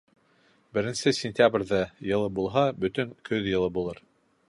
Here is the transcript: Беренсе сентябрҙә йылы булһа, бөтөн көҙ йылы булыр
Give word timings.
Беренсе 0.77 1.13
сентябрҙә 1.17 1.83
йылы 2.09 2.33
булһа, 2.41 2.67
бөтөн 2.83 3.17
көҙ 3.31 3.55
йылы 3.55 3.73
булыр 3.79 4.07